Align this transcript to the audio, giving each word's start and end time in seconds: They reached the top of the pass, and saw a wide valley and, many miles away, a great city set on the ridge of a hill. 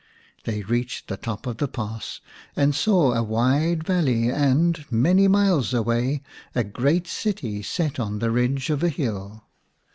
They 0.45 0.63
reached 0.63 1.09
the 1.09 1.15
top 1.15 1.45
of 1.45 1.57
the 1.57 1.67
pass, 1.67 2.21
and 2.55 2.73
saw 2.73 3.13
a 3.13 3.21
wide 3.21 3.83
valley 3.83 4.31
and, 4.31 4.83
many 4.89 5.27
miles 5.27 5.75
away, 5.75 6.23
a 6.55 6.63
great 6.63 7.05
city 7.05 7.61
set 7.61 7.99
on 7.99 8.17
the 8.17 8.31
ridge 8.31 8.71
of 8.71 8.81
a 8.81 8.89
hill. 8.89 9.43